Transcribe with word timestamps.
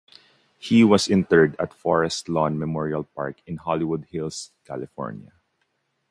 He 0.57 0.83
was 0.83 1.07
interred 1.07 1.55
in 1.59 1.67
Forest 1.67 2.27
Lawn 2.27 2.57
Memorial 2.57 3.03
Park 3.03 3.39
in 3.45 3.57
Hollywood 3.57 4.05
Hills, 4.05 4.49
California. 4.65 5.33